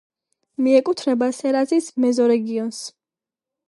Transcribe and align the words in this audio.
მიეკუთვნება 0.67 1.29
სერანის 1.41 1.93
მეზორეგიონს. 2.07 2.85